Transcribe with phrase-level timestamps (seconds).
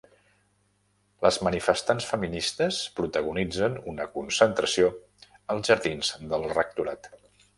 [1.25, 4.91] Les manifestants feministes protagonitzen una concentració
[5.57, 7.11] als jardins del rectorat